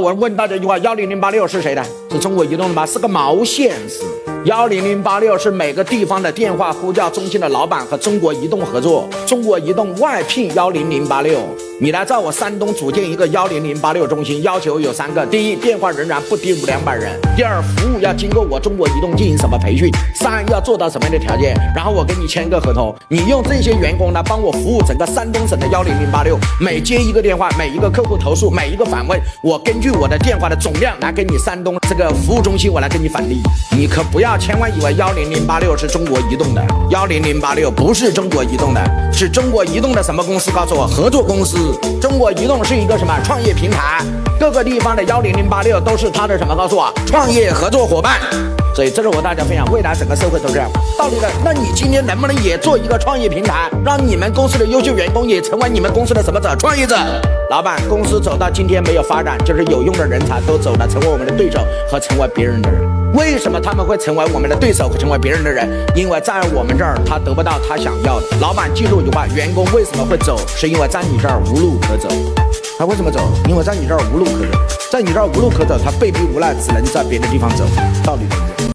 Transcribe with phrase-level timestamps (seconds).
[0.00, 1.84] 我问大家一句话：幺零零八六是谁的？
[2.10, 2.86] 是中国移动的吗？
[2.86, 4.02] 是个毛线事！
[4.46, 11.38] 幺零零八六是每个地方的电话呼叫中心的老板和中国移动合作，中国移动外聘幺零零八六。
[11.82, 21.56] 你来在我山东组建一个幺零零八六中心，要求有三个：第一，电话仍然不低于两百人；第二，服务要经过我中国移动进行什么培训；三，要做到什么样的条件？
[21.74, 26.38] 然后我给你签一个合同，你用这些员工来帮我服务整个山东省的幺零零八六。
[26.60, 33.40] 每接一个电话，每一个客户投诉，每一个反问，我根据我的电话的总量来给你山东这个服务中心，我来给你返利。
[33.74, 40.50] 你可不要千万以为幺零零八六是中国移动的，幺零零八六不是中国移动的，是中国移动的什么公司？
[40.50, 41.69] 告诉我，合作公司。
[42.00, 44.04] 中国移动是一个什么创业平台？
[44.38, 46.56] 各个地方的幺零零八六都是它的什么？
[46.56, 48.20] 告诉我，创业合作伙伴。
[48.74, 51.28] 所以这是我大家分享，未来整个社会都是这样道理的。
[51.44, 56.54] 那你今天能不能也做一个创业平台，让你们公司的优秀员工也成为你们公司的什么者？
[56.56, 56.96] 创业者？
[57.50, 61.60] 老板，公司走到今天没有发展，就是有用的人才都走了，成为我们的对手
[61.90, 62.99] 和成为别人的人。
[63.14, 65.68] 为什么他们会成为我们的对手会成为别人的人？
[65.96, 68.26] 因为在我们这儿他得不到他想要的。
[68.40, 70.38] 老板记住一句话：员工为什么会走？
[70.46, 72.08] 是因为在你这儿无路可走。
[72.78, 73.20] 他为什么走？
[73.48, 74.58] 因为在你这儿无路可走，
[74.90, 77.64] 在你这儿无路可走，他被逼无奈，只能在别的地方走。
[78.04, 78.22] 道理。